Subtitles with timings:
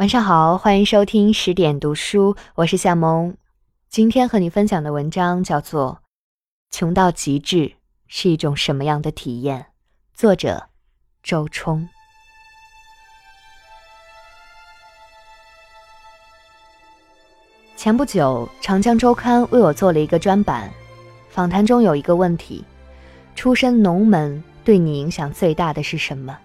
[0.00, 3.36] 晚上好，欢迎收听十点读书，我是夏萌。
[3.90, 6.00] 今天和你分享的文章叫做
[6.74, 7.74] 《穷到极致
[8.06, 9.60] 是一种什么样的体验》，
[10.14, 10.70] 作者
[11.22, 11.86] 周冲。
[17.76, 20.72] 前不久，《长江周刊》为我做了一个专版，
[21.28, 22.64] 访谈中有一个问题：
[23.36, 26.38] 出身农门对你影响最大的是什么？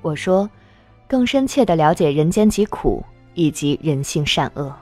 [0.00, 0.48] 我说。
[1.10, 3.04] 更深切的了解人间疾苦
[3.34, 4.72] 以及人性善恶。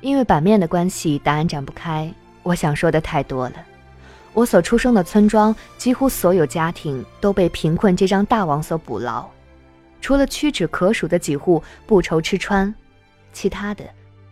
[0.00, 2.10] 因为版面的关系，答案展不开。
[2.42, 3.56] 我想说的太多了。
[4.32, 9.28] 我所出生的村庄，几乎所有家庭都被贫困这张大网所捕牢，
[10.00, 12.74] 除了屈指可数的几户不愁吃穿，
[13.30, 13.84] 其他的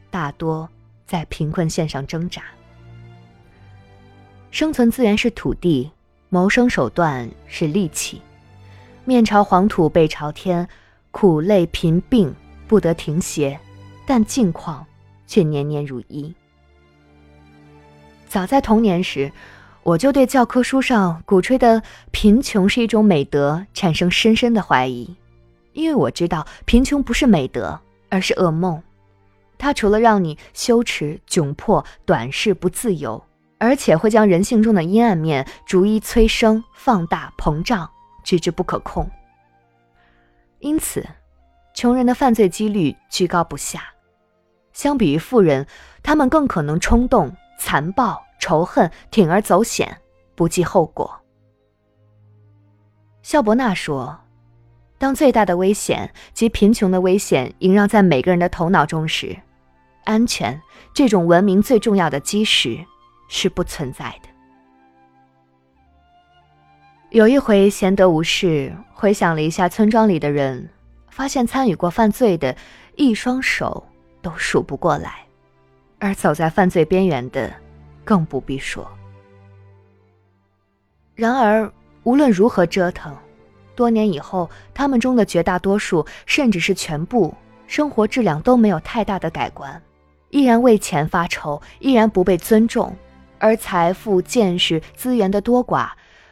[0.09, 0.67] 大多
[1.05, 2.43] 在贫困线上挣扎。
[4.51, 5.91] 生存资源是土地，
[6.31, 8.23] 谋生手段是力气。
[9.09, 10.69] 面朝黄土背朝天，
[11.13, 12.35] 苦累贫病
[12.67, 13.59] 不得停歇，
[14.07, 14.85] 但境况
[15.27, 16.35] 却年年如一。
[18.29, 19.33] 早在童年时，
[19.83, 25.17] 我就对教科书上鼓吹的贫穷是一种美德产生深深的怀疑，
[25.73, 28.83] 因为我知道贫穷不是美德，而是噩梦。
[29.57, 33.25] 它除了让你羞耻、窘迫、短视、不自由，
[33.57, 37.89] 而且会将人性中的阴暗面逐一催生、放大、膨胀。
[38.29, 39.11] 置之不可控。
[40.59, 41.03] 因此，
[41.73, 43.83] 穷人的犯罪几率居高不下。
[44.75, 45.67] 相比于富人，
[46.03, 49.97] 他们更可能冲动、残暴、仇恨、铤而走险、
[50.35, 51.19] 不计后果。
[53.23, 54.21] 肖伯纳说
[54.99, 59.35] ：“当最大的危险及贫穷的危险萦绕在每个人的头脑中时，
[60.05, 60.61] 安全
[60.93, 62.85] 这种文明最重要的基石
[63.29, 64.28] 是不存在的。”
[67.11, 70.69] 有一回闲得无事，回想了一下村庄里的人，
[71.09, 72.55] 发现参与过犯罪的，
[72.97, 73.83] 一双手
[74.21, 75.25] 都数不过来，
[75.99, 77.51] 而走在犯罪边缘的，
[78.05, 78.87] 更不必说。
[81.15, 83.17] 然而，无论如何折腾，
[83.75, 87.35] 多年以后，他们中的绝大多数，甚至是全部，
[87.67, 89.83] 生活质量都没有太大的改观，
[90.29, 92.95] 依然为钱发愁，依然不被尊重，
[93.39, 95.89] 而财富、见识、资源的多寡。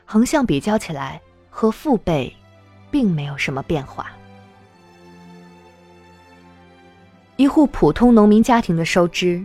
[0.07, 2.35] 横向比较起来，和父辈
[2.91, 4.07] 并没有什么变化。
[7.35, 9.45] 一户普通农民家庭的收支，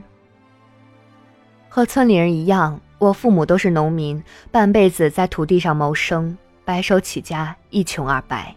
[1.67, 8.55] 和村里人一样，我父母都是农民，半辈子在土地上谋生，白手起家，一穷二白。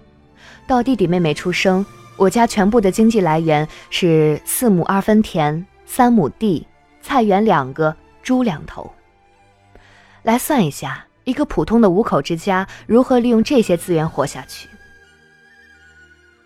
[0.67, 1.85] 到弟弟妹妹出生，
[2.17, 6.67] 我家全部的经济来源是四亩二分田、三亩地、
[7.01, 8.93] 菜园两个、猪两头。
[10.23, 11.05] 来算一下。
[11.25, 14.69] 一个普通的五口之家如何利用这些资源活下去？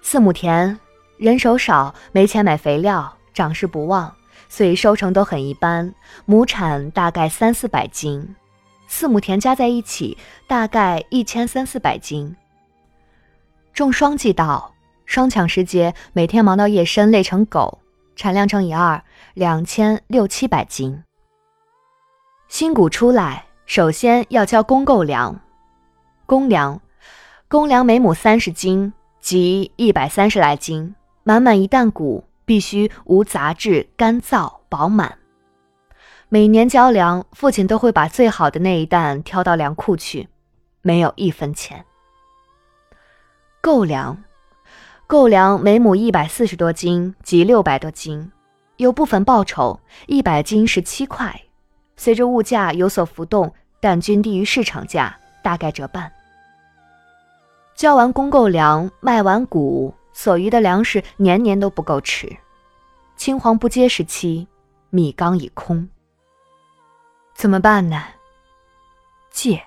[0.00, 0.78] 四亩田，
[1.18, 4.14] 人手少，没钱买肥料，长势不旺，
[4.48, 5.92] 所以收成都很一般，
[6.24, 8.34] 亩产大概三四百斤。
[8.86, 12.34] 四亩田加在一起，大概一千三四百斤。
[13.74, 14.72] 种双季稻，
[15.04, 17.80] 双抢时节，每天忙到夜深，累成狗，
[18.16, 19.02] 产量乘以二，
[19.34, 21.04] 两千六七百斤。
[22.48, 23.47] 新谷出来。
[23.68, 25.38] 首先要交公购粮，
[26.24, 26.80] 公粮，
[27.48, 30.94] 公粮每亩三十斤，即一百三十来斤。
[31.22, 35.18] 满满一担谷，必须无杂质、干燥、饱满。
[36.30, 40.30] 每年交粮，父亲都会把最好的那一担挑到粮库去，
[40.80, 41.84] 没有一分钱。
[43.60, 44.24] 购粮，
[45.06, 48.32] 购粮每亩一百四十多斤，即六百多斤，
[48.78, 51.42] 有部分报酬，一百斤十七块。
[51.98, 56.10] 随着物价有所浮动，但均低于市场价，大概折半。
[57.74, 62.34] 交完公购粮，卖完谷，所余的粮食年年都不够吃。
[63.16, 64.46] 青黄不接时期，
[64.90, 65.88] 米缸已空。
[67.34, 68.02] 怎么办呢？
[69.30, 69.62] 借，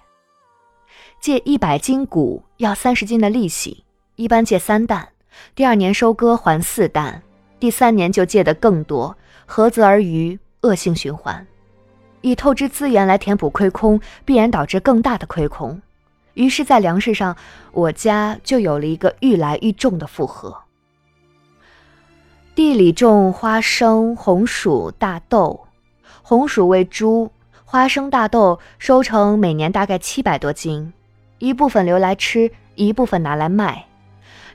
[1.20, 3.84] 借一百斤谷要三十斤的利息，
[4.16, 5.10] 一般借三担，
[5.54, 7.22] 第二年收割还四担，
[7.60, 11.46] 第三年就借的更多，合则而渔，恶性循环。
[12.22, 15.82] 以透支资源来填补亏空，必然导致更大的亏空。
[16.36, 17.36] 于是，在粮食上，
[17.72, 20.56] 我家就有了一个愈来愈重的负荷。
[22.56, 25.68] 地里种花生、红薯、大豆，
[26.22, 27.32] 红薯喂猪，
[27.66, 30.94] 花生、大豆收成每年大概七百多斤，
[31.40, 33.86] 一部分留来吃，一部分拿来卖，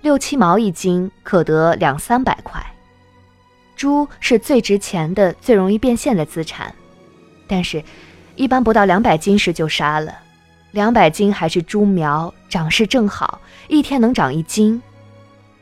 [0.02, 2.64] 六七毛一斤，可得两三百块。
[3.74, 6.74] 猪是最值钱的、最容易变现的资产。
[7.46, 7.82] 但是，
[8.34, 10.14] 一般不到两百斤时就杀了。
[10.72, 14.80] 两百斤还是猪苗，长势正好，一天能长一斤。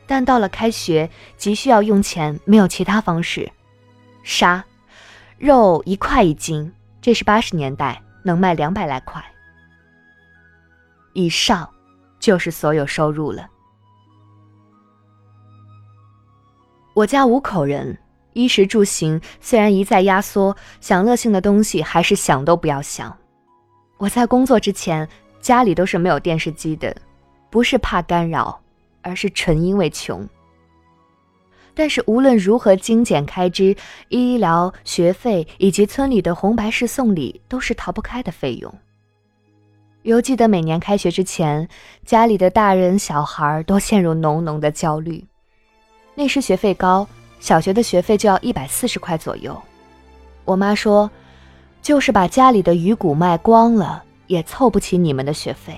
[0.07, 3.49] 但到了开学，急需要用钱，没有其他方式。
[4.23, 4.63] 杀，
[5.37, 6.71] 肉一块一斤，
[7.01, 9.23] 这是八十年代，能卖两百来块。
[11.13, 11.69] 以上，
[12.19, 13.47] 就是所有收入了。
[16.93, 17.97] 我家五口人，
[18.35, 23.17] 衣食住行虽然一再压缩，享乐性的东西还是想都不要想。
[23.97, 25.07] 我在工作之前，
[25.39, 26.93] 家里都是没有电视机的，
[27.49, 28.59] 不是怕干扰，
[29.01, 30.27] 而是纯因为穷。
[31.73, 33.73] 但是无论如何精简开支，
[34.09, 38.73] 医疗、学费以及村里的红白事送礼都是逃不开的费用。
[40.03, 41.67] 犹记得每年开学之前，
[42.05, 45.23] 家里的大人小孩都陷入浓浓的焦虑。
[46.13, 47.07] 那时学费高，
[47.45, 49.55] 小学的学费就要一百四十块左右。
[50.45, 51.07] 我妈说，
[51.79, 55.77] 就是把家里的鱼骨卖光了，也凑不起你们的学费。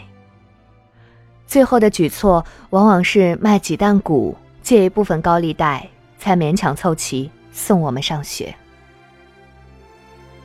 [1.46, 5.86] 最后的举措往往是卖几担谷，借一部分高利贷，
[6.18, 8.56] 才勉强凑齐送我们上学。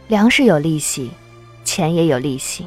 [0.08, 1.08] 粮食有利息，
[1.62, 2.66] 钱也有利息。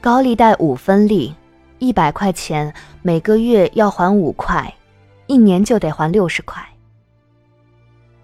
[0.00, 1.34] 高利贷五分利，
[1.80, 2.72] 一百块钱
[3.02, 4.72] 每个月要还五块。
[5.26, 6.64] 一年就得还六十块。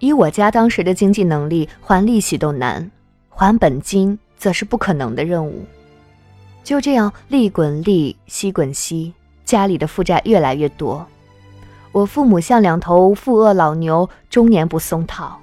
[0.02, 2.90] 以我家当时的经济能力，还利息都难，
[3.28, 5.64] 还本金则是不可能的任务。
[6.64, 9.14] 就这样，利滚利，息滚息，
[9.44, 11.06] 家里的负债越来越多。
[11.92, 15.40] 我父母像两头负恶老牛，终年不松套，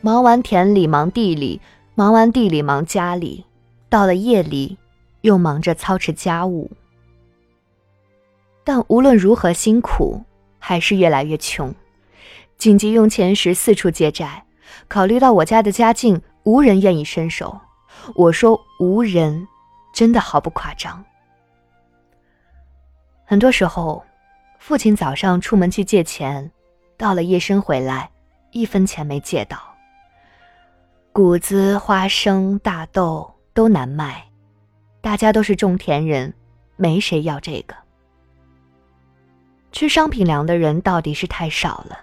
[0.00, 1.60] 忙完田里忙地里，
[1.94, 3.44] 忙完地里忙家里，
[3.88, 4.76] 到了夜里，
[5.20, 6.68] 又忙着操持家务。
[8.64, 10.20] 但无论如何辛苦。
[10.64, 11.74] 还是越来越穷，
[12.58, 14.44] 紧急用钱时四处借债。
[14.88, 17.60] 考虑到我家的家境，无人愿意伸手。
[18.14, 19.46] 我说无人，
[19.92, 21.04] 真的毫不夸张。
[23.24, 24.04] 很多时候，
[24.58, 26.50] 父亲早上出门去借钱，
[26.96, 28.10] 到了夜深回来，
[28.50, 29.58] 一分钱没借到。
[31.12, 34.26] 谷子、花生、大豆都难卖，
[35.00, 36.32] 大家都是种田人，
[36.76, 37.74] 没谁要这个。
[39.70, 41.98] 吃商品粮的人到底是太少了。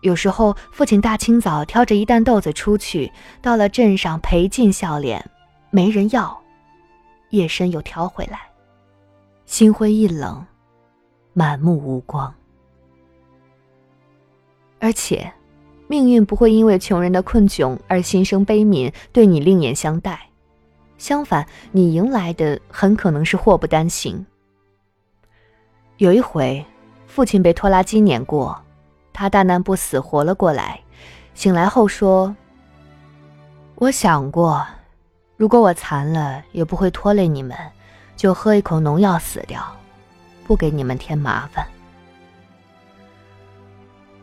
[0.00, 3.12] 有时候，父亲大清早挑着一担豆子出去，
[3.42, 5.24] 到了镇上赔尽笑脸，
[5.70, 6.36] 没人要；
[7.30, 8.40] 夜深又挑回来，
[9.44, 10.44] 心灰意冷，
[11.32, 12.32] 满目无光。
[14.78, 15.30] 而且，
[15.86, 20.18] 命运不会因为穷人的困窘而心生悲悯，对你另眼相待。
[20.96, 24.24] 相反，你迎来的很可能是祸不单行。
[25.98, 26.64] 有一回。
[27.06, 28.56] 父亲被拖拉机碾过，
[29.12, 30.80] 他大难不死，活了过来。
[31.34, 32.34] 醒来后说
[33.76, 34.66] ：“我想过，
[35.36, 37.56] 如果我残了，也不会拖累你们，
[38.16, 39.60] 就喝一口农药死掉，
[40.46, 41.66] 不给你们添麻烦。”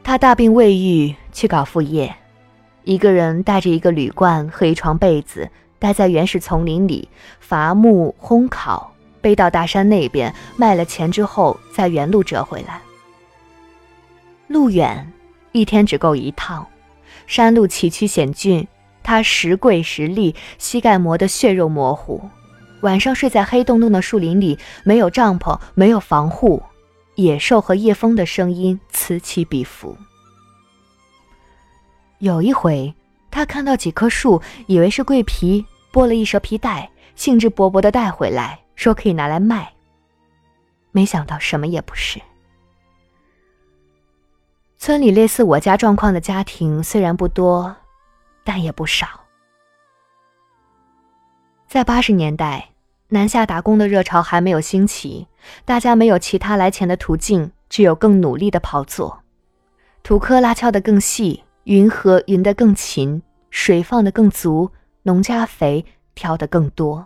[0.03, 2.15] 他大病未愈，去搞副业，
[2.83, 5.49] 一个人带着一个铝罐和一床被子，
[5.79, 8.93] 待在原始丛林里伐木烘烤。
[9.19, 12.79] 背到大山那边卖了钱之后，再原路折回来。
[14.47, 15.11] 路远，
[15.51, 16.65] 一天只够一趟，
[17.25, 18.67] 山路崎岖险峻，
[19.03, 22.21] 他时跪时立，膝盖磨得血肉模糊。
[22.81, 26.61] 晚上睡在黑洞洞的树林里，没有帐篷，没有防护，
[27.15, 29.97] 野兽和夜风的声音此起彼伏。
[32.19, 32.93] 有一回，
[33.29, 38.59] 他看到几棵树，以为是桂皮，剥了一蛇皮袋，兴致勃勃地带回来。
[38.75, 39.73] 说可以拿来卖，
[40.91, 42.21] 没想到什么也不是。
[44.87, 47.75] 村里类似我家状况的家庭虽然不多，
[48.45, 49.05] 但也不少。
[51.67, 52.69] 在八十年代，
[53.09, 55.27] 南下打工的热潮还没有兴起，
[55.65, 59.23] 大家没有其他来钱的途径，只有更努力的跑作。
[60.03, 64.71] 土坷拉敲得更细，云禾匀得更勤，水放得更足，
[65.03, 67.05] 农家肥挑得更多。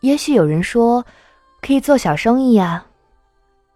[0.00, 1.04] 也许有人说，
[1.60, 2.86] 可以做小生意呀。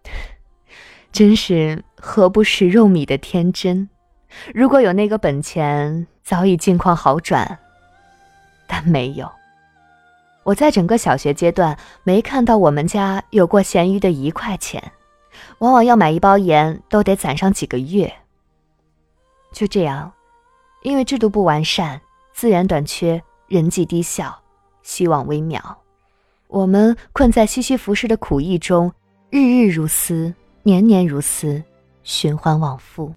[1.13, 3.89] 真是何不食肉糜的天真。
[4.55, 7.59] 如果有那个本钱，早已境况好转，
[8.67, 9.27] 但没有。
[10.43, 14.93] 我在整个小学阶段没看到我们家有过闲余的一块钱，
[15.61, 18.13] 往往要买一包盐都得攒上几个月。
[19.51, 20.13] 就这样，
[20.83, 21.99] 因为制度不完善，
[22.35, 24.37] 资源短缺，人际低效，
[24.83, 25.59] 希望微渺。
[26.49, 28.93] 我们困在西西弗式的苦役中，
[29.31, 31.63] 日日如斯，年年如斯，
[32.05, 33.13] 循环往复。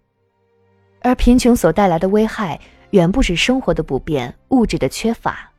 [1.02, 5.50] 而贫穷所带来的危害，远不止生活的不便、物质的缺乏，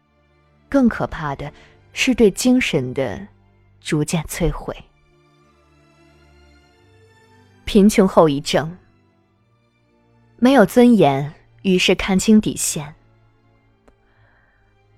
[0.68, 1.50] 更可怕的
[1.92, 3.25] 是对精神的
[3.80, 4.76] 逐渐摧毁。
[7.64, 8.76] 贫穷后遗症。
[10.40, 12.94] 没有尊严，于是看清底线。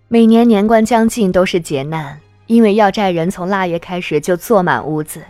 [0.08, 5.24] 每年年关将近都是劫难，因为要债人从腊月开始就坐满屋子，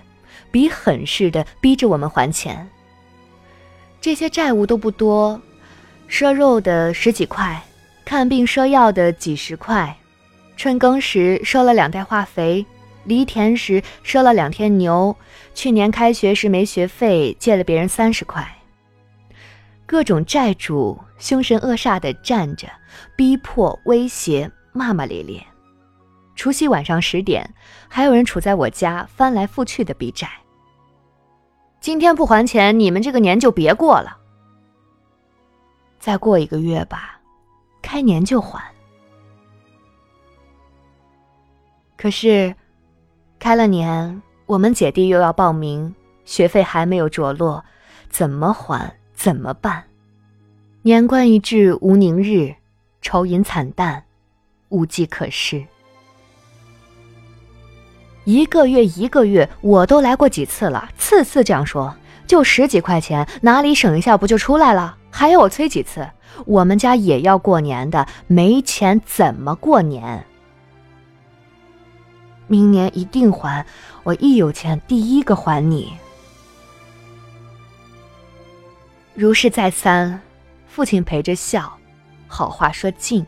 [0.50, 2.68] 比狠似的逼着我们还钱。
[4.00, 5.40] 这些债务都不多，
[6.08, 7.62] 赊肉的十几块，
[8.04, 9.94] 看病赊药的几十块，
[10.56, 12.64] 春耕时赊了两袋化肥。
[13.04, 15.16] 犁田时赊了两天牛，
[15.54, 18.46] 去年开学时没学费，借了别人三十块。
[19.86, 22.68] 各种债主凶神恶煞的站着，
[23.16, 25.44] 逼迫、威胁、骂骂咧咧。
[26.36, 27.54] 除夕晚上十点，
[27.88, 30.28] 还有人杵在我家翻来覆去的逼债。
[31.80, 34.18] 今天不还钱，你们这个年就别过了。
[35.98, 37.20] 再过一个月吧，
[37.82, 38.62] 开年就还。
[41.96, 42.54] 可是。
[43.38, 45.94] 开了年，我们姐弟又要报名，
[46.26, 47.64] 学费还没有着落，
[48.10, 48.98] 怎么还？
[49.14, 49.84] 怎么办？
[50.82, 52.54] 年关一至，无宁日，
[53.00, 54.04] 愁云惨淡，
[54.68, 55.64] 无计可施。
[58.24, 61.94] 一个月一个月，我都来过几次了，次次这样说，
[62.26, 64.96] 就十几块钱，哪里省一下不就出来了？
[65.10, 66.08] 还要我催几次？
[66.46, 70.24] 我们家也要过年的，没钱怎么过年？
[72.46, 73.64] 明年一定还，
[74.02, 75.92] 我一有钱第一个还你。
[79.14, 80.20] 如是再三，
[80.66, 81.72] 父亲陪着笑，
[82.26, 83.26] 好话说尽。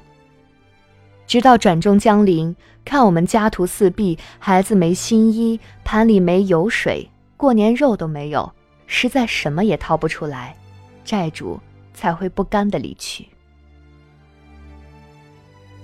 [1.26, 8.52] 直到转中江临，看我们家徒四壁，孩子没新衣，盘里没油水，过年肉都没有，
[8.86, 10.56] 实在什么也掏不出来，
[11.04, 11.58] 债主
[11.94, 13.28] 才会不甘的离去。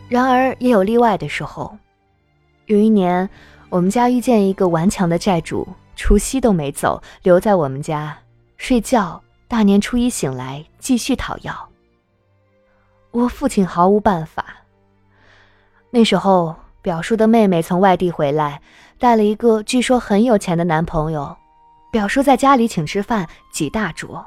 [0.09, 1.77] 然而也有例外的时候。
[2.67, 3.29] 有一年，
[3.71, 8.19] 我们家遇见一个顽强的债主，除夕都没走，留在我们家
[8.59, 9.23] 睡觉。
[9.47, 11.69] 大年初一醒来，继续讨要。
[13.11, 14.45] 我父亲毫无办法。
[15.89, 18.61] 那时候，表叔的妹妹从外地回来，
[18.99, 21.37] 带了一个据说很有钱的男朋友。
[21.91, 24.25] 表叔在家里请吃饭，几大桌，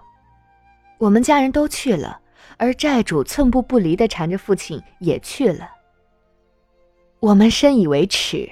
[0.98, 2.20] 我们家人都去了，
[2.58, 5.70] 而债主寸步不离地缠着父亲也去了。
[7.20, 8.50] 我们深以为耻，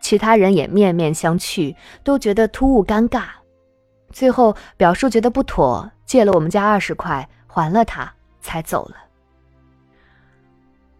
[0.00, 3.24] 其他人也面面相觑，都觉得突兀尴尬。
[4.12, 8.96] 最后表叔觉得不妥，借了我们家二十块还了他，才走了。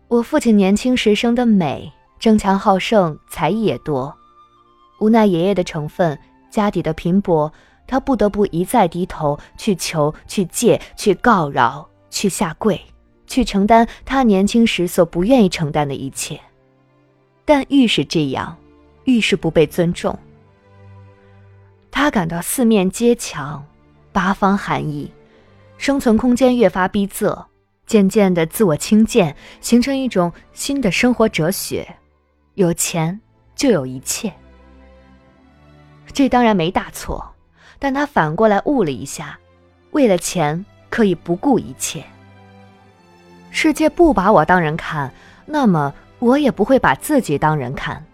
[0.08, 4.16] 我父亲年轻时生的美，争强好胜，才艺也多。
[5.00, 6.16] 无奈爷爷的成分，
[6.52, 7.52] 家底的贫薄，
[7.84, 12.80] 他不得不一再低头去求、去借、去告饶、去下跪，
[13.26, 16.40] 去承担他年轻时所不愿意承担的一切。
[17.44, 18.56] 但愈是这样，
[19.02, 20.16] 愈是不被尊重。
[21.90, 23.66] 他感到四面皆墙，
[24.12, 25.10] 八方寒意，
[25.76, 27.46] 生存空间越发逼仄，
[27.84, 31.96] 渐渐的自我轻贱，形成一种新的生活哲学：
[32.54, 33.20] 有钱
[33.54, 34.32] 就有一切。
[36.12, 37.34] 这当然没大错，
[37.78, 39.38] 但他反过来悟了一下，
[39.92, 42.04] 为了钱可以不顾一切。
[43.50, 45.12] 世界不把我当人看，
[45.46, 45.92] 那么。
[46.22, 48.06] 我也不会把自己当人看。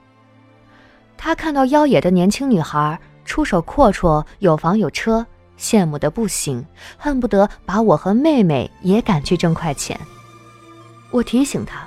[1.19, 5.27] 他看到妖冶的年轻女孩出手阔绰，有房有车，
[5.59, 6.65] 羡慕的不行，
[6.97, 10.01] 恨不得把我和妹妹也赶去挣快钱。
[11.11, 11.87] 我提醒他，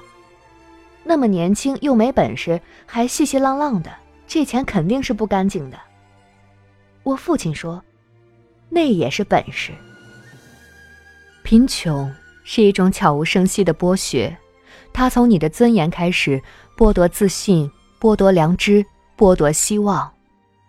[1.03, 3.91] 那么年轻又没本事，还稀稀浪浪的，
[4.27, 5.77] 这钱肯定是不干净的。
[7.03, 7.83] 我父亲说，
[8.69, 9.71] 那也是本事。
[11.43, 14.35] 贫穷是一种悄无声息的剥削。
[14.93, 16.41] 他从你的尊严开始
[16.77, 18.85] 剥夺自信，剥夺良知，
[19.17, 20.11] 剥夺希望，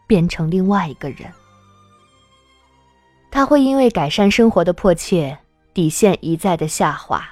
[0.07, 1.31] 变成另外一个人。
[3.31, 5.37] 他会因为改善生活的迫切，
[5.75, 7.27] 底线一再的下滑，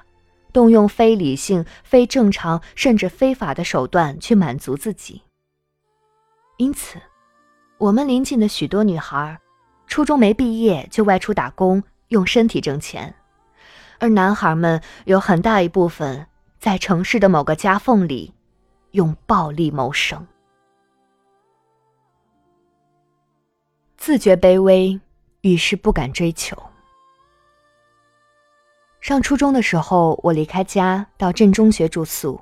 [0.52, 5.23] 动用非理性、非正常甚至非法的手段去满足自己。
[6.59, 7.00] 因此，
[7.78, 9.38] 我们邻近的许多女孩，
[9.87, 13.14] 初中没毕业就外出打工，用身体挣钱，
[13.99, 16.26] 而男孩们有很大一部分。
[16.59, 18.35] 在城市的某个夹缝里，
[18.90, 20.26] 用暴力谋生，
[23.97, 25.00] 自觉卑微，
[25.40, 26.69] 于是不敢追求。
[29.00, 32.40] 上初中的时候，我离开家到镇中学住宿，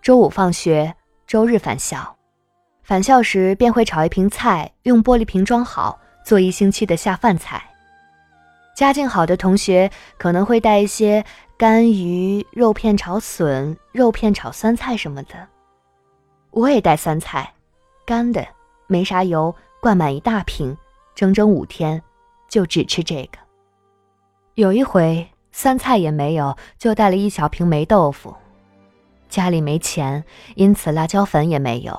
[0.00, 0.94] 周五放学，
[1.26, 2.16] 周日返校。
[2.82, 7.62] 返校时便会炒一瓶菜，用玻璃瓶装好，做一星期的下饭菜。
[8.74, 11.24] 家境好的同学可能会带一些。
[11.56, 15.46] 干鱼、肉片炒笋、肉片炒酸菜什么的，
[16.50, 17.54] 我也带酸菜，
[18.04, 18.44] 干的，
[18.88, 20.76] 没啥油，灌满一大瓶，
[21.14, 22.02] 整整五天，
[22.48, 23.38] 就只吃这个。
[24.56, 25.24] 有一回
[25.56, 28.34] 酸菜也没有，就带了一小瓶霉豆腐。
[29.28, 30.24] 家里没钱，
[30.56, 31.98] 因此辣椒粉也没有，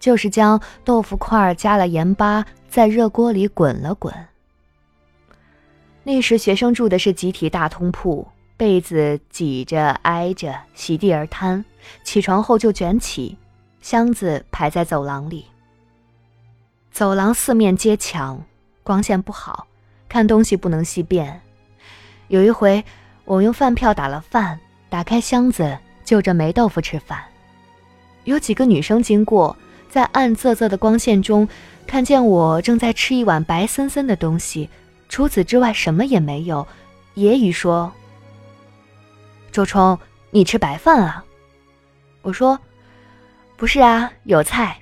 [0.00, 4.12] 就是将豆腐块加了盐巴，在热锅里滚了滚。
[6.02, 11.64] 那时学生住的是集体大通铺，被子挤着挨着，席地而摊，
[12.02, 13.38] 起床后就卷起，
[13.80, 15.46] 箱子排在走廊里。
[16.90, 18.42] 走廊四面皆墙，
[18.82, 19.68] 光线不好，
[20.08, 21.40] 看东西不能细辨。
[22.28, 22.84] 有一回，
[23.24, 25.78] 我用饭票打了饭，打开箱子。
[26.06, 27.18] 就着霉豆腐吃饭，
[28.22, 29.56] 有几个女生经过，
[29.90, 31.48] 在暗仄仄的光线中，
[31.84, 34.70] 看见我正在吃一碗白森森的东西，
[35.08, 36.64] 除此之外什么也没有。
[37.16, 37.92] 揶揄说
[39.50, 39.98] ：“周冲，
[40.30, 41.24] 你吃白饭啊？”
[42.22, 42.56] 我说
[43.58, 44.78] ：“不是啊，有菜。”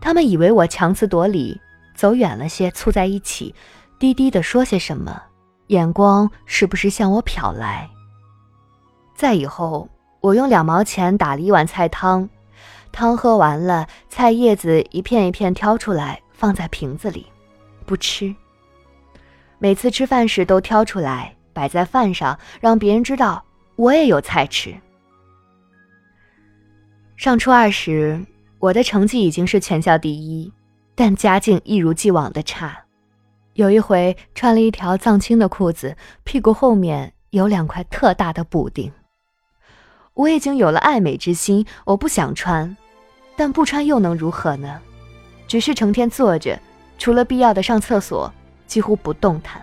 [0.00, 1.60] 他们以为我强词夺理，
[1.96, 3.52] 走远了些，凑在一起，
[3.98, 5.20] 低低的说些什么，
[5.68, 7.88] 眼光时不时向我瞟来。
[9.14, 9.88] 再以后，
[10.20, 12.28] 我用两毛钱打了一碗菜汤，
[12.90, 17.26] 汤喝完了，菜叶子一片一片挑出来放在瓶子里，
[17.86, 18.34] 不吃。
[19.58, 23.44] 每次吃饭时都挑出来摆在饭上，让别人知道
[23.76, 24.74] 我也有菜吃。
[27.16, 28.20] 上初二时，
[28.58, 30.52] 我的成绩已经是全校第一，
[30.96, 32.81] 但家境一如既往的差。
[33.54, 38.90] 有一回穿了一条藏青的裤子，屁股后面有两块特大的补丁。
[40.14, 42.76] 我已经有了爱美之心，我不想穿，
[43.36, 44.80] 但不穿又能如何呢？
[45.46, 46.58] 只是成天坐着，
[46.96, 48.32] 除了必要的上厕所，
[48.66, 49.60] 几乎不动弹。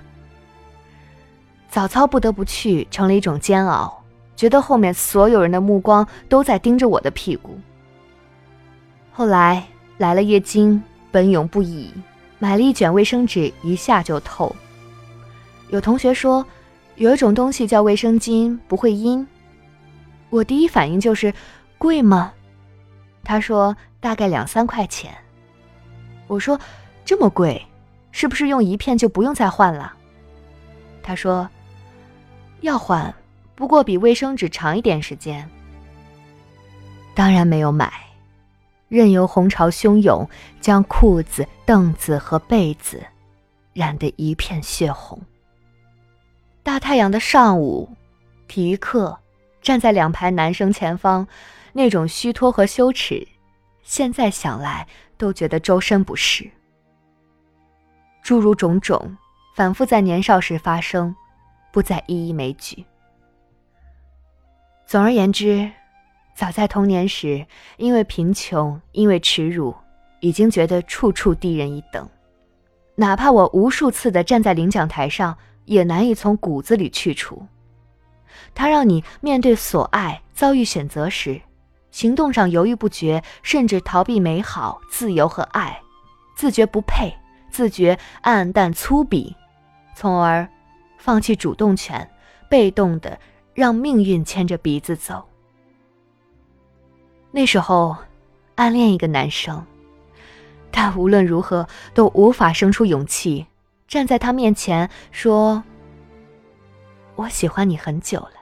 [1.67, 4.03] 早操不得不去，成了一种煎熬，
[4.36, 7.60] 觉得后面所有人的目光都在盯着我的屁股。
[9.12, 9.63] 后来
[9.98, 10.81] 来了月经，
[11.12, 11.91] 本永不已，
[12.39, 14.55] 买了一卷卫生纸，一下就透。
[15.69, 16.43] 有同学说，
[16.96, 19.25] 有一种东西叫卫生巾，不会阴。
[20.30, 21.34] 我第一反应就是
[21.78, 22.34] 贵吗？
[23.23, 25.13] 他说大概两三块钱。
[26.28, 26.60] 我说
[27.04, 27.63] 这么贵，
[28.12, 29.93] 是不是用一片就不用再换了？
[31.04, 31.47] 他说
[32.62, 33.13] 要换，
[33.56, 35.47] 不过比卫生纸长一点时间。
[37.13, 37.91] 当然没有买，
[38.89, 40.28] 任由红潮汹涌，
[40.60, 43.02] 将裤子、凳子和被子
[43.71, 45.17] 染得一片血红。
[46.62, 47.89] 大太阳的上午，
[48.47, 49.17] 体育课。
[49.62, 51.28] 站在两排男生前方，
[51.73, 53.28] 那种虚脱和羞耻，
[53.84, 56.49] 现在想来都觉得周身不适。
[58.23, 59.17] 诸如种种，
[59.56, 61.13] 反复在年少时发生，
[61.73, 62.86] 不再一一枚举。
[64.88, 65.69] 总而言之，
[66.39, 69.75] 早在童年时，因为贫穷，因为耻辱，
[70.21, 72.08] 已经觉得处处低人一等。
[72.95, 77.45] 哪怕我无数次的站在领奖台上，也难以从骨子里去除。
[78.56, 81.41] 它让你面对所爱、遭遇选择时，
[81.91, 85.82] 行动上犹豫不决，甚至逃避美好、自由和爱，
[86.38, 87.13] 自觉不配，
[87.52, 89.36] 自觉暗淡粗鄙，
[89.93, 90.47] 从而
[90.97, 92.10] 放弃主动权，
[92.49, 93.19] 被动的
[93.54, 95.25] 让命运牵着鼻子走。
[97.32, 97.96] 那时候，
[98.56, 99.63] 暗恋一个男生，
[100.72, 103.46] 但无论如何都无法生出勇气
[103.88, 105.63] 站在他面前说
[107.15, 108.34] ：“我喜欢你很久了。”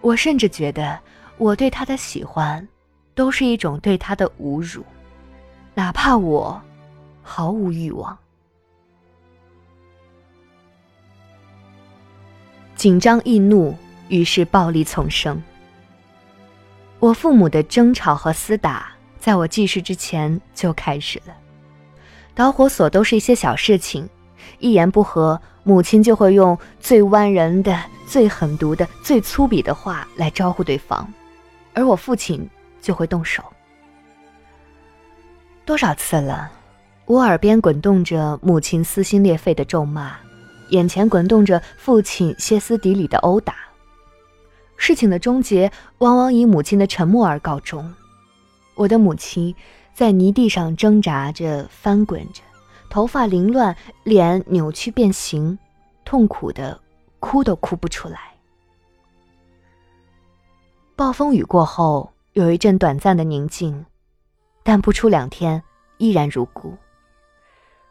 [0.00, 0.98] 我甚至觉得，
[1.38, 2.66] 我对他的喜欢，
[3.14, 4.84] 都是一种对他的侮辱，
[5.74, 6.60] 哪怕我
[7.22, 8.16] 毫无欲望。
[12.76, 13.74] 紧张易怒，
[14.08, 15.42] 于是暴力丛生。
[17.00, 21.34] 我父母的争吵和厮打，在我记事之前就开始了。
[22.34, 24.08] 导火索都是一些小事情，
[24.58, 27.78] 一言不合，母亲就会用最剜人的。
[28.08, 31.06] 最狠毒的、最粗鄙的话来招呼对方，
[31.74, 32.48] 而我父亲
[32.80, 33.44] 就会动手。
[35.66, 36.50] 多少次了，
[37.04, 40.16] 我耳边滚动着母亲撕心裂肺的咒骂，
[40.70, 43.67] 眼前滚动着父亲歇斯底里的殴打。
[44.78, 47.94] 事情的终结往往以母亲的沉默而告终。
[48.74, 49.54] 我的母亲
[49.92, 52.40] 在泥地上挣扎着、翻滚着，
[52.88, 55.58] 头发凌乱，脸扭曲变形，
[56.06, 56.80] 痛苦的。
[57.20, 58.20] 哭都哭不出来。
[60.94, 63.84] 暴风雨过后，有一阵短暂的宁静，
[64.62, 65.60] 但不出两天，
[65.96, 66.76] 依然如故。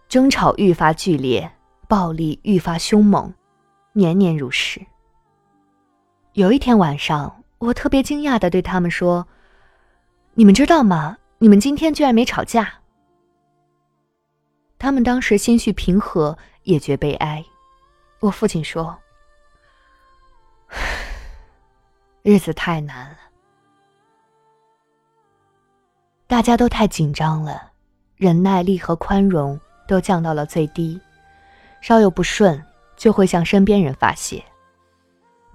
[0.08, 1.52] 争吵愈发剧烈，
[1.89, 3.34] 暴力愈发凶猛，
[3.91, 4.80] 年年如是。
[6.38, 9.28] 有一天晚上，我特别惊讶的对他们说
[10.38, 11.17] ：“你们知道吗？
[11.39, 12.71] 你们今天居然没吵架。”
[14.78, 17.43] 他们当时心绪平和，也觉悲哀。
[18.19, 18.95] 我父亲说
[22.21, 23.17] ：“日子太难了，
[26.28, 27.71] 大家都太紧张了，
[28.15, 31.02] 忍耐力和宽容都降到了最低，
[31.82, 32.63] 稍有不顺
[32.95, 34.45] 就会向身边人发泄。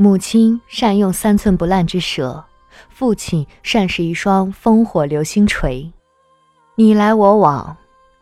[0.02, 2.44] 母亲善用三寸不烂之舌，
[2.88, 5.92] 父亲善使一双烽火流星锤，
[6.74, 7.76] 你来我往。”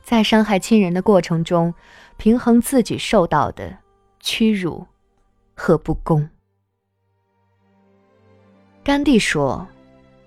[0.05, 1.73] 在伤害亲人的过程中，
[2.19, 3.79] 平衡自己受到的
[4.19, 4.87] 屈辱
[5.55, 6.29] 和不公。
[8.85, 9.67] 甘地说：“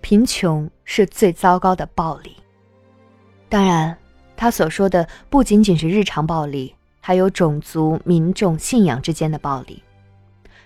[0.02, 2.36] 贫穷是最糟糕的暴力。”
[3.48, 3.96] 当然，
[4.36, 9.84] 他所说的不仅仅是日常暴力，还有种族、民众信仰之间的暴力。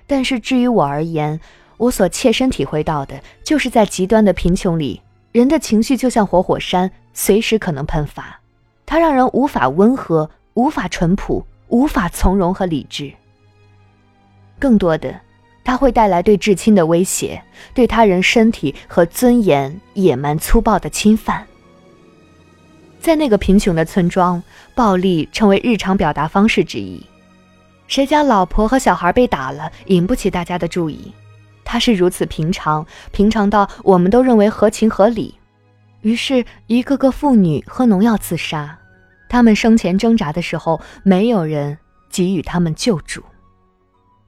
[0.07, 1.39] 但是，至于我而言，
[1.75, 5.01] 我所切身体会到的，就是在极端的贫穷里，
[5.33, 8.39] 人的情绪就像活火山，随时可能喷发。
[8.85, 13.11] 它让人无法温和，无法淳朴，无法从容和理智。
[14.57, 15.19] 更多的，
[15.63, 17.43] 它会带来对至亲的威胁，
[17.73, 21.45] 对他人身体和尊严野蛮粗暴的侵犯。
[23.01, 24.41] 在那个贫穷的村庄，
[24.73, 27.05] 暴力成为日常表达方式之一。
[27.87, 31.11] 谁家老婆和小孩被打了，引不起大家的注意，
[31.63, 35.33] 他是如此平常，平常到我们都认为合情合理。
[36.01, 38.77] 于是，一个个妇女喝农药自杀。
[39.29, 41.77] 她们生前挣扎的时候，没有人
[42.09, 43.21] 给予他们救助，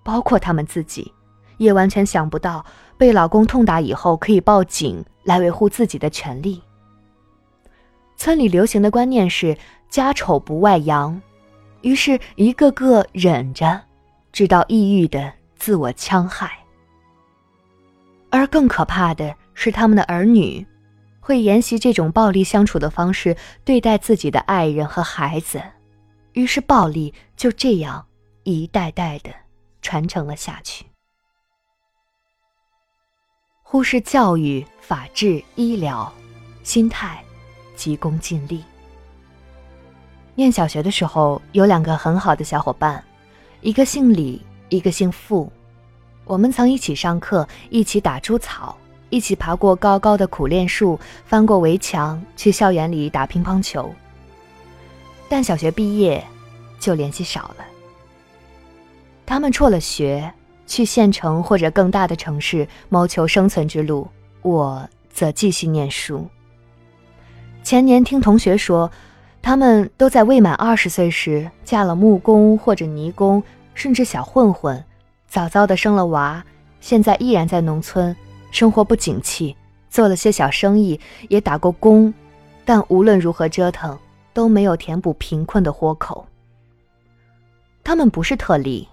[0.03, 1.13] 包括他们自己，
[1.57, 2.65] 也完全想不到
[2.97, 6.61] 被老公痛打以后可以报警来维护自己的权利。
[8.17, 9.57] 村里流行的观念是
[9.89, 11.21] “家丑不外扬”，
[11.81, 13.81] 于是一个个忍着，
[14.31, 16.51] 直到抑郁的自我戕害。
[18.29, 20.65] 而更可怕的是，他们的儿女。
[21.21, 25.61] 会沿袭这种暴力相处的方式对待自己的爱人和孩子，
[26.33, 28.03] 于是暴力就这样
[28.43, 29.29] 一代代的
[29.79, 30.87] 传承了下去。
[33.61, 36.11] 忽视教育、法治、医疗，
[36.63, 37.23] 心态
[37.75, 38.63] 急功近利。
[40.39, 43.03] 念小学的时候，有两个很好的小伙伴，
[43.59, 45.51] 一个姓李，一个姓付，
[46.23, 48.73] 我们曾一起上课，一起打猪草。
[49.09, 53.93] 一起爬过高高的苦楝树，翻过围墙，去校园里打乒乓球。
[55.27, 56.23] 但小学毕业，
[56.79, 57.65] 就联系少了。
[59.25, 60.31] 他们辍了学，
[60.67, 64.07] 去县城或者更大的城市谋求生存之路，
[64.43, 66.25] 我则继续念书。
[67.61, 68.89] 前年听同学说，
[69.41, 73.41] 他们都在未满二十岁时嫁了木工或者泥工，
[73.73, 74.83] 甚至小混混，
[75.27, 76.43] 早早的生了娃，
[76.79, 78.15] 现在依然在农村。
[78.51, 79.55] 生活不景气，
[79.89, 80.99] 做了些小生意，
[81.29, 82.11] 也打过工，
[82.65, 83.97] 但无论如何折腾，
[84.33, 86.25] 都没有填补贫困的豁口。
[87.83, 88.87] 他们不是特例，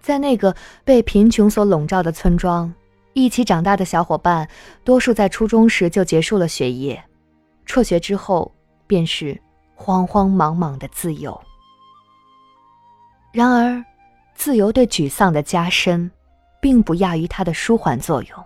[0.00, 2.72] 在那个被贫穷所笼罩的村庄，
[3.12, 4.48] 一起长大的小伙伴，
[4.84, 7.04] 多数在初中时就结束了学业，
[7.66, 8.50] 辍学之后
[8.86, 9.38] 便是
[9.78, 11.40] 慌慌忙忙的自由。
[13.32, 13.82] 然而，
[14.34, 16.10] 自由对沮丧的加深，
[16.60, 18.44] 并不亚于它的舒缓作用。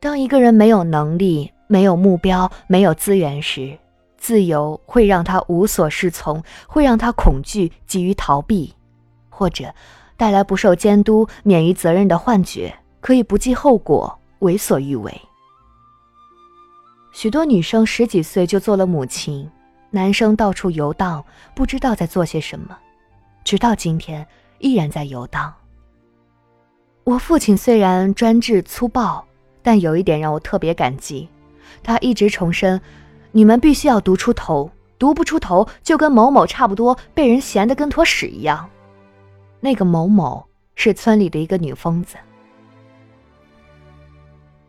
[0.00, 3.78] 当一个人没有能力、没有目标、没有资源时，
[4.18, 8.74] 自由会让他无所适从，会让他恐惧、急于逃避，
[9.28, 9.72] 或者
[10.16, 15.20] 带来不受监督、免于责任的幻觉，可以不计后果、为所欲为。
[17.12, 19.50] 许多女生十几岁就做了母亲，
[19.90, 21.24] 男生到处游荡，
[21.54, 22.76] 不知道在做些什么，
[23.44, 24.26] 直到今天
[24.58, 25.52] 依然在游荡。
[27.04, 29.24] 我父亲虽然专制粗暴。
[29.62, 31.28] 但有一点让我特别感激，
[31.82, 32.80] 他一直重申：
[33.30, 38.66] 你们必须要读出头，读不出头就跟某某差不多，被人闲得跟坨屎一样。
[39.60, 40.42] 那个某某
[40.76, 42.16] 是村里的一个女疯子。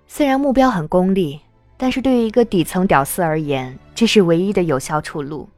[0.08, 1.40] 虽然目标很功利，
[1.82, 5.50] 但是对于一个底层屌丝而言，这是唯一的有效出路。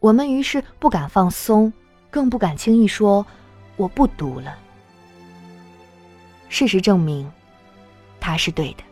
[0.00, 1.70] 我们于是不敢放松，
[2.10, 3.26] 更不敢轻易说
[3.76, 4.56] 我不读了。
[6.48, 7.30] 事实证明。
[8.18, 8.84] 他是对的。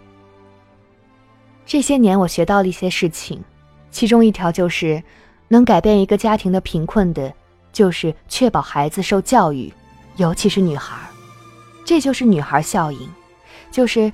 [1.65, 3.43] 这些年，我学到了一些事情，
[3.91, 5.03] 其中一条就是，
[5.49, 7.33] 能改变一个家庭的贫困的，
[7.73, 9.73] 就是确保孩子受教育，
[10.17, 10.95] 尤其是女孩。
[11.87, 13.09] 这就是女孩效应，
[13.71, 14.13] 就是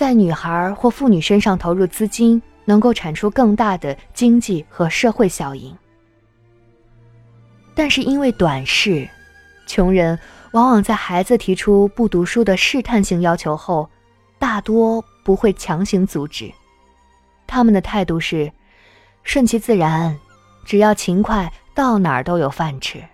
[0.00, 5.76] 在女孩或妇女身上投入资金，能够产出更大的经济和社会效应。
[7.74, 9.06] 但是因为短视，
[9.66, 10.18] 穷人
[10.52, 13.86] 往往在孩子提出不读书的试探性要求后。
[14.38, 16.50] 大多不会强行阻止，
[17.46, 18.50] 他们的态度是
[19.22, 20.18] 顺其自然，
[20.64, 23.04] 只要勤快，到哪儿都有饭吃，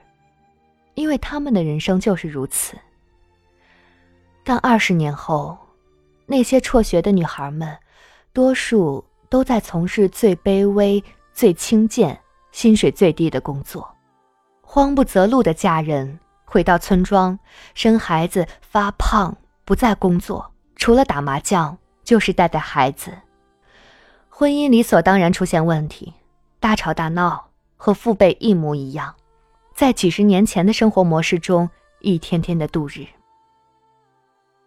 [0.94, 2.78] 因为他们的人生就是如此。
[4.44, 5.58] 但二十年后，
[6.26, 7.76] 那些辍学的女孩们，
[8.32, 12.18] 多数都在从事最卑微、最轻贱、
[12.50, 13.88] 薪水最低的工作，
[14.60, 17.38] 慌不择路的嫁人，回到村庄，
[17.74, 23.12] 生孩子，发胖，不再工作，除了打麻将就是带带孩子。
[24.28, 26.12] 婚姻理所当然出现问题，
[26.58, 29.14] 大吵大闹，和父辈一模一样，
[29.74, 33.06] 在几十年前的生活模式中一天天的度日。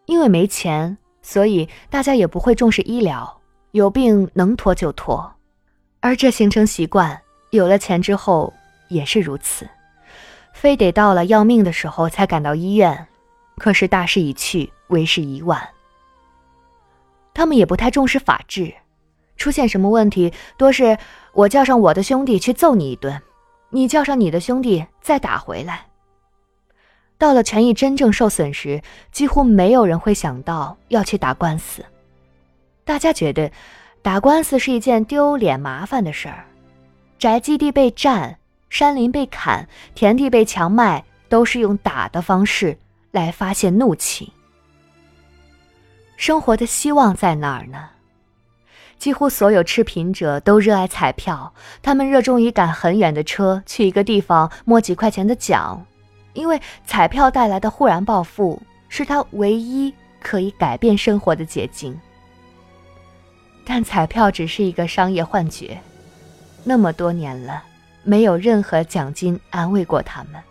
[0.06, 0.98] 因为没钱，
[1.30, 3.40] 所以大家也不会重视医疗，
[3.70, 5.32] 有病能拖就拖，
[6.00, 8.52] 而这形成习惯，有了钱之后
[8.88, 9.70] 也是如此，
[10.54, 13.08] 非得到了要命的时候才赶到医院，
[13.60, 15.70] 可是大势已去，为时已晚。
[17.32, 18.74] 他们也不太重视法治，
[19.38, 20.98] 出现什么问题，多是
[21.34, 23.22] 我叫上我的兄弟去揍你一顿，
[23.70, 25.89] 你叫上你的兄弟再打回来。
[27.20, 31.84] 到了权益真正受损时，几乎没有人会想到要去打官司。
[32.86, 33.52] 大家觉得，
[34.02, 36.46] 打官司是一件丢脸麻烦的事儿。
[37.20, 42.78] 宅基地被占，山林被砍，田地被强卖，都是用打的方式
[43.12, 44.32] 来发泄怒气。
[46.16, 47.90] 生活的希望在哪儿呢？
[48.98, 55.86] 几乎所有赤贫者都热爱彩票，他们热衷于赶很远的车去一个地方摸几块钱的奖。
[56.40, 62.00] 因为彩票带来的忽然暴富是他唯一可以改变生活的捷径，
[63.66, 65.78] 但彩票只是一个商业幻觉，
[66.64, 67.62] 那么多年了，
[68.04, 70.42] 没有任何奖金安慰过他们。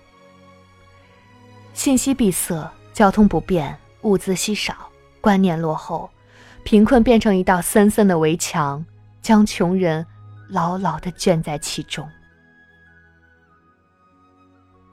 [1.73, 4.75] 信息闭塞，交通不便，物资稀少，
[5.23, 6.11] 观念落后，
[6.65, 8.85] 贫困变成一道森森的围墙，
[9.23, 10.05] 将穷人
[10.49, 12.07] 牢牢地圈在其中。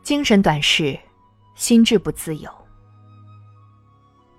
[0.06, 1.00] 精神短视，
[1.56, 2.48] 心智不自由。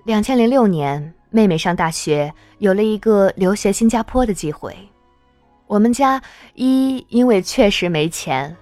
[0.05, 4.73] 两千零六年，妹妹上大学，有了一个留学新加坡的机会。
[5.67, 6.23] 我们家
[6.55, 8.57] 一因为确实没钱，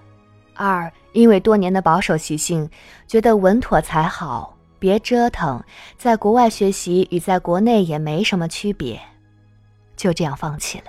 [0.55, 2.67] 二因为多年的保守习性，
[3.07, 5.63] 觉得稳妥才好，别折腾，
[5.99, 8.99] 在国外学习与在国内也没什么区别，
[9.95, 10.85] 就这样放弃了。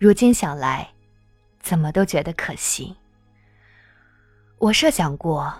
[0.00, 0.88] 如今想来，
[1.60, 2.96] 怎么都觉得可惜。
[4.58, 5.52] 我设想过，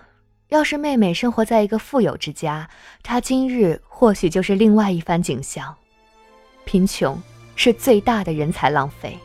[0.49, 2.69] 要是妹妹生活在一个富有之家，
[3.03, 5.75] 她今日或许就是另外一番景象。
[6.65, 7.21] 贫穷
[7.57, 9.19] 是最大的人才浪费。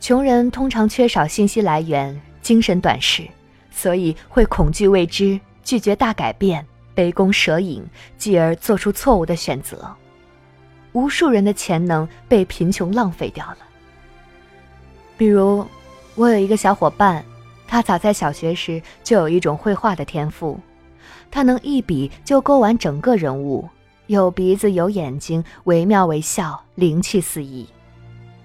[0.00, 3.26] 穷人通常缺少信息来源，精神短视，
[3.70, 6.64] 所以会恐惧未知，拒绝大改变，
[6.94, 9.94] 杯弓蛇影，继而做出错误的选择。
[10.92, 13.58] 无数人的潜能被贫穷浪费掉了。
[15.18, 15.66] 比如，
[16.14, 17.22] 我有一个小伙伴。
[17.66, 20.58] 他早在小学时就有一种绘画的天赋，
[21.30, 23.68] 他能一笔就勾完整个人物，
[24.06, 27.68] 有鼻子有眼睛，惟妙惟肖，灵气四溢。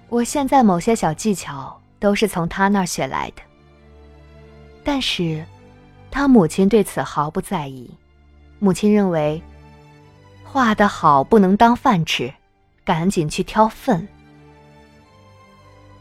[0.08, 3.42] 我现在某些小技巧都是从他那儿学来的。
[4.84, 5.44] 但是，
[6.10, 7.88] 他母亲对此毫不在意。
[8.58, 9.40] 母亲认为，
[10.44, 12.32] 画得好不能当饭吃，
[12.84, 14.06] 赶紧去挑粪。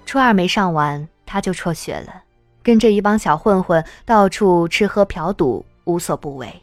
[0.05, 2.23] 初二没上完，他就辍学了。
[2.63, 6.62] 跟着一帮小混混到处吃喝嫖赌，无所不为，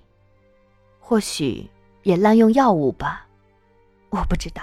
[1.00, 1.68] 或许
[2.02, 3.26] 也滥用药物吧，
[4.10, 4.62] 我不知道，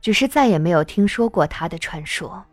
[0.00, 2.44] 只是再也没有听说过他的传说。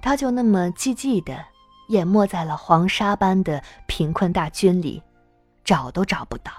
[0.00, 1.44] 他就那么寂寂的
[1.88, 5.02] 淹没在了黄沙般的贫困大军里，
[5.64, 6.52] 找都找不到。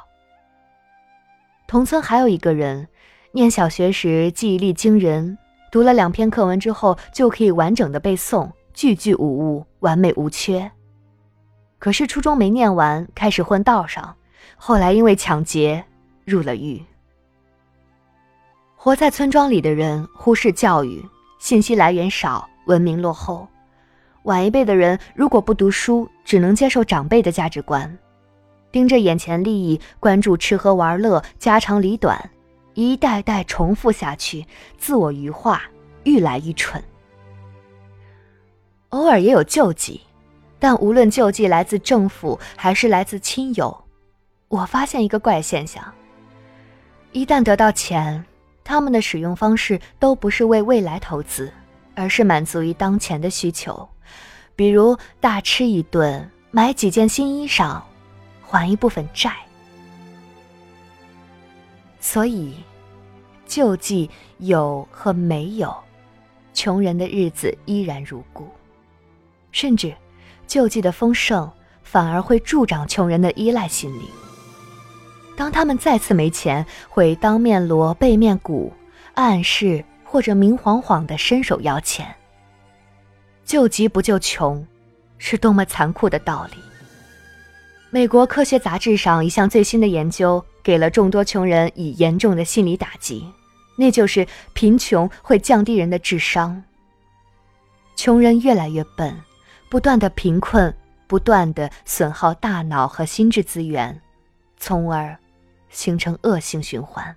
[1.66, 2.88] 同村还有一个人，
[3.32, 5.38] 念小学时记忆力惊人，
[5.72, 8.52] 读了两篇课文之后就可以完整的背诵。
[8.80, 10.72] 句句无误，完美无缺。
[11.80, 14.16] 可是初中没念完，开始混道上，
[14.56, 15.84] 后来因为抢劫
[16.24, 16.82] 入了狱。
[18.78, 21.06] 活在村庄里的人忽视教育，
[21.40, 23.46] 信息来源少，文明落后。
[24.24, 27.98] 晚一辈的人如果不读书，只能接受长辈的价值观，
[28.72, 32.18] 盯着眼前利益，关注吃喝玩乐、家长里短，
[32.76, 35.64] 一代代重复下去，自我愚化，
[36.06, 36.82] 愈来愈蠢。
[38.90, 40.02] 偶尔也有救济，
[40.58, 43.86] 但无论救济来自政府还是来自亲友，
[44.48, 45.84] 我发现一个怪现象：
[47.12, 48.26] 一旦得到钱，
[48.64, 51.54] 他们的使用方式都不是为未来投资，
[51.96, 53.88] 而是满足于当前的需求，
[54.56, 57.80] 比如大吃一顿、买几件新衣裳、
[58.42, 59.32] 还一部分债。
[62.00, 62.56] 所以，
[63.46, 65.76] 救济有和没有，
[66.54, 68.50] 穷人的日子依然如故。
[69.52, 69.94] 甚至
[70.48, 71.52] 救济的丰盛
[71.84, 74.04] 反而会助长穷人的依赖心理。
[75.36, 78.74] 当他们再次没钱，会当面锣背面鼓，
[79.14, 82.14] 暗示或者明晃晃的伸手要钱。
[83.46, 84.68] 救急不救穷，
[85.18, 86.58] 是多么残酷的道理！
[87.90, 93.26] 美国科学杂志上一项最新的研究给了众多穷人以严重的心理打击，
[93.78, 96.64] 那就是贫穷会降低人的智商。
[97.96, 99.20] 穷人越来越笨，
[99.70, 100.76] 不断的贫困，
[101.08, 104.02] 不断的损耗大脑和心智资源，
[104.58, 105.18] 从而。
[105.72, 107.16] 形成恶性循环，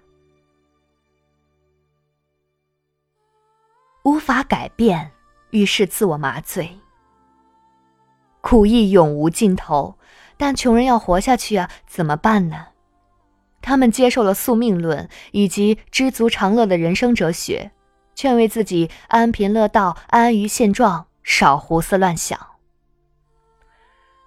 [4.04, 5.10] 无法改变，
[5.52, 6.78] 于是自我麻醉。
[8.42, 9.96] 苦役永无尽头，
[10.36, 12.66] 但穷人要活下去啊，怎么办呢？
[13.62, 17.70] 他们接受了宿命论以及知足常乐的人生哲学，
[18.14, 22.38] 劝慰自己安贫乐道、安于现状，少胡思乱想。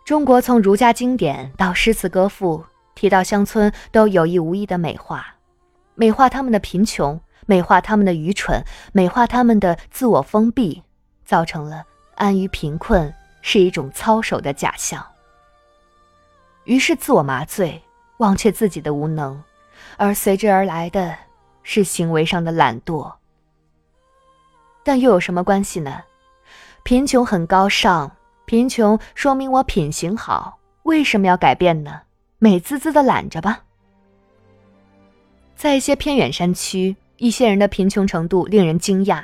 [0.04, 2.66] 中国从儒家经典到诗词歌赋。
[2.96, 5.36] 提到乡村，都有意无意的美化，
[5.96, 10.82] 美化他们的贫穷，美化他们的愚蠢，美化他们的自我封闭，
[11.26, 11.84] 造成了
[12.16, 15.06] 安于贫困是一种操守的假象。
[16.64, 17.84] 于是自我麻醉，
[18.20, 19.44] 忘却自己的无能，
[19.98, 21.14] 而随之而来的
[21.64, 23.14] 是行为上的懒惰。
[24.86, 26.02] 但又有什么关系呢？
[26.86, 28.12] 贫穷很高尚，
[28.46, 32.02] 贫穷说明我品行好，为什么要改变呢？
[32.38, 33.64] 美滋滋的懒着吧。
[35.56, 39.24] 在一些偏远山区，一些人的贫穷程度令人惊讶，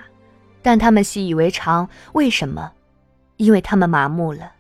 [0.64, 1.88] 但他们习以为常。
[2.14, 2.72] 为什么？
[3.38, 4.52] 因为他们麻木了。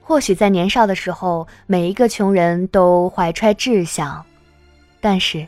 [0.00, 4.24] 或许在年少的时候，每一个穷人都怀揣志向，
[5.00, 5.44] 但是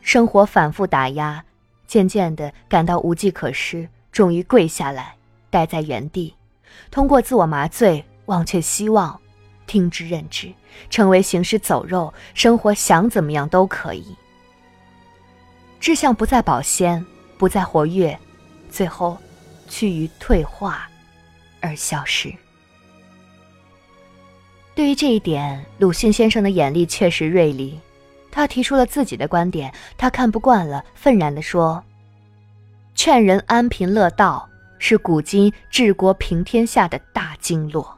[0.00, 1.44] 生活反复打压，
[1.86, 5.14] 渐渐的感到无计可施，终于跪下来，
[5.54, 6.34] 待在原地，
[6.90, 9.20] 通过自我麻醉忘却希望。
[9.68, 10.52] 听之任之，
[10.90, 14.04] 成为行尸走肉，生活想怎么样都可以。
[15.78, 17.06] 志向不再保鲜，
[17.38, 18.18] 不再活跃，
[18.68, 19.16] 最后
[19.68, 20.90] 趋于退化
[21.60, 22.34] 而消失。
[24.74, 27.78] 对于这一点，鲁迅先生的眼力确实锐利。
[28.32, 31.82] 他提出了自己的观点，他看不惯了，愤然地说
[32.96, 34.48] ：“劝人安贫乐道，
[34.86, 37.96] 是古今治国平天下的大经络。”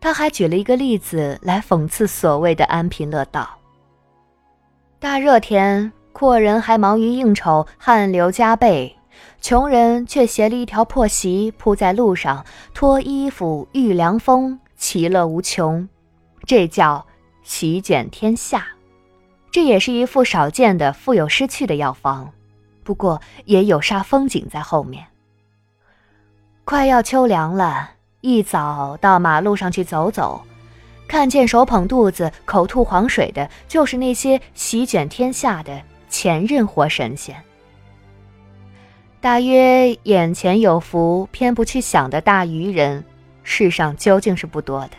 [0.00, 3.46] 他还举了一个例子来讽刺所谓的安贫乐道。
[4.98, 8.96] 大热天，阔人还忙于应酬，汗流浃背；
[9.42, 15.86] 穷人却携了一条破席铺在路上，脱衣服遇凉风，其乐无穷。
[16.46, 17.06] 这叫
[17.42, 18.66] 席卷天下。
[19.50, 22.32] 这也是一副少见的富有失去的药方，
[22.82, 25.09] 不过也有煞风景在后面。
[26.64, 27.90] 快要秋凉了。
[28.22, 30.42] 一早到马路上去走走，
[31.08, 37.34] 看见手捧肚子、口吐黄水的，就是那些席卷天下的前任活神仙。
[39.22, 43.02] 大约眼前有福，偏不去想的大愚人，
[43.42, 44.90] 世上究竟是不多的。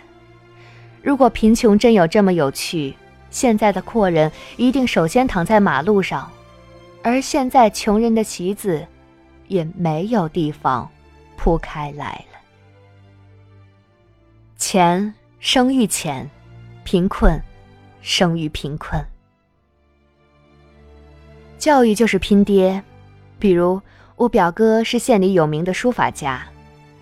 [1.03, 2.95] 如果贫穷真有这么有趣，
[3.29, 6.29] 现在的阔人一定首先躺在马路上，
[7.03, 8.85] 而现在穷人的席子，
[9.47, 10.89] 也没有地方
[11.41, 12.37] 铺开来了。
[14.57, 16.29] 钱生于钱，
[16.83, 17.41] 贫困
[18.03, 19.03] 生于贫困。
[21.57, 22.83] 教育就是拼爹。
[23.39, 23.81] 比如
[24.17, 26.45] 我表哥是县里有名的书法家，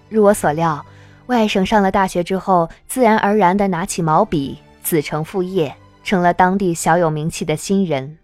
[0.07, 0.85] 如我所料，
[1.25, 8.17] 外甥上了大学之后，自然而然的拿起毛笔，子承父业，成了当地小有名气的新人。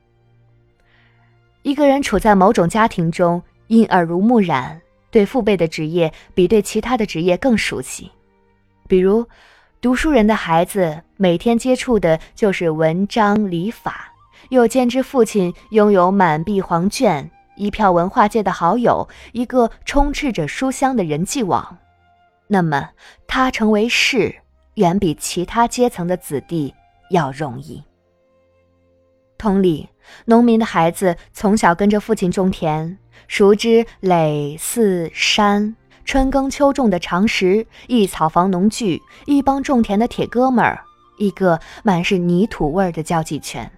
[1.63, 4.81] 一个人处在某种家庭中，因耳濡目染，
[5.15, 8.11] 对父辈的职业比对其他的职业更熟悉。
[8.85, 9.25] 比如，
[9.79, 14.11] 读书人的孩子每天接触的就是文章礼法，
[14.49, 21.77] 又兼之父亲拥有满壁黄卷，一票文化界的好友，一个充斥着书香的人际网，
[22.47, 22.89] 那么
[23.25, 24.35] 他成为士，
[24.73, 26.75] 远比其他阶层的子弟
[27.09, 27.81] 要容易。
[29.37, 29.87] 同理，
[30.25, 32.97] 农民的孩子从小跟着父亲种田，
[33.27, 35.75] 熟知垒四山。
[36.03, 40.83] 春耕秋种的常识，一草房农具，一帮种田的铁哥们儿，
[41.17, 43.71] 一个满是泥土味儿的交际圈。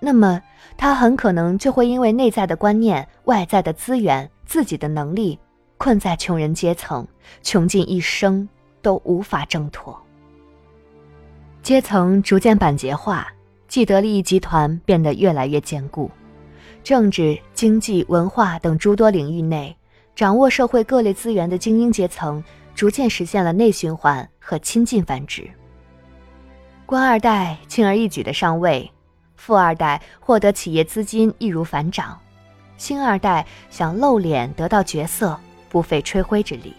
[0.00, 0.40] 那么，
[0.76, 5.36] 他很可能就会因为内在的观念、外在的资源、自己的能力，
[5.78, 7.04] 困在穷人阶层，
[7.42, 8.48] 穷尽一生
[8.80, 10.00] 都无法挣脱。
[11.60, 13.26] 阶层逐渐板结化，
[13.66, 16.08] 既得利益集团变得越来越坚固，
[16.86, 19.76] 政治、经济、文化等诸多领域内。
[20.14, 22.40] 掌握社会各类资源的精英阶层
[22.76, 25.50] 逐渐实现了内循环和亲近繁殖。
[26.86, 28.88] 官二代轻而易举的上位，
[29.34, 32.16] 富二代获得企业资金易如反掌，
[32.76, 35.36] 星二代想露脸得到角色
[35.68, 36.72] 不费吹灰之力。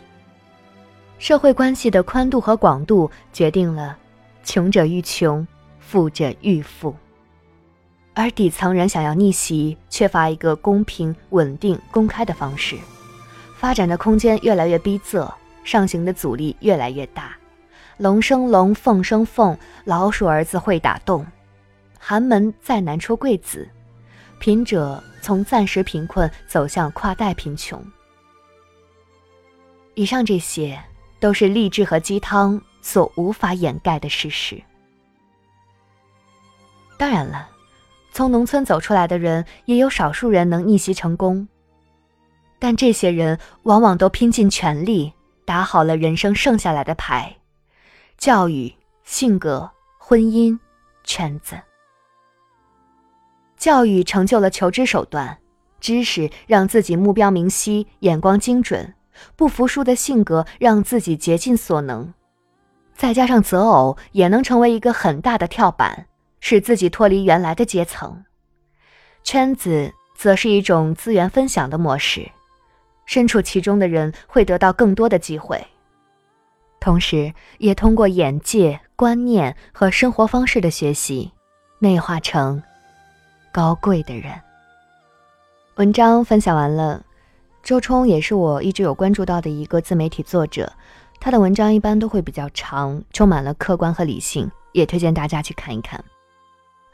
[1.19, 3.97] 社会关系的宽度和广度决定了，
[4.41, 5.45] 穷者愈穷，
[5.81, 6.95] 富者愈富。
[8.17, 12.75] 而底层人想要逆袭，缺乏一个公平、稳定、公开的方式，
[13.55, 15.31] 发展的空间越来越逼仄，
[15.63, 17.37] 上行的阻力越来越大。
[17.97, 21.23] 龙生龙，凤生凤，老鼠儿子会打洞，
[21.99, 23.69] 寒门再难出贵子，
[24.39, 27.79] 贫者从暂时贫困走向跨代贫穷。
[29.93, 30.83] 以上这些
[31.19, 34.59] 都是励志和鸡汤所无法掩盖的事实。
[36.97, 37.49] 当然了。
[38.17, 41.47] 从农村走出来的人，也有少数人能逆袭成功，
[42.57, 45.13] 但这些人往往都拼尽全力
[45.45, 47.37] 打好了人生剩下来的牌：
[48.17, 50.57] 教育、性格、婚姻、
[51.03, 51.59] 圈子。
[53.55, 55.37] 教育成就了求知手段，
[55.79, 58.95] 知识让自己目标明晰、眼光精准；
[59.35, 62.11] 不服输的性格让自己竭尽所能，
[62.95, 66.07] 再加上择偶，也能成为一个很大的跳板。
[66.39, 68.23] 使自己脱离原来的阶层，
[69.23, 72.29] 圈子则是一种资源分享的模式，
[73.05, 75.65] 身处其中的人会得到更多的机会，
[76.79, 81.31] 同时也通过眼界、观念和生活方式的学习，
[81.79, 82.61] 内化成
[83.51, 84.31] 高贵的人。
[85.75, 87.03] 文章分享完了，
[87.61, 90.71] 周冲也是我一直有关注到的一个自媒体作者，
[91.19, 96.03] 他的文章一般都会比较长，充满了客观和理性，也推荐大家去看一看。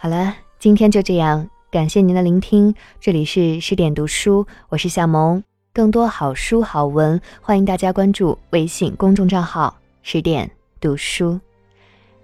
[0.03, 2.75] 好了，今天就这样，感谢您的聆听。
[2.99, 5.41] 这里是十点读书，我是夏萌。
[5.73, 9.73] 更多好书好文，欢迎大家关注微信公众账号
[10.03, 10.51] “十点
[10.81, 11.39] 读书”。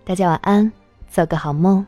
[0.04, 0.70] 大家晚安，
[1.10, 1.86] 做个好梦。